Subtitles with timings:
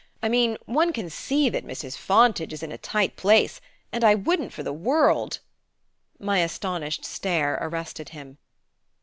[0.23, 1.95] I mean one can see that Mrs.
[1.95, 3.61] Fontage is in a tight place,
[3.91, 5.37] and I wouldn't for the world"
[6.29, 8.39] My astonished stare arrested him.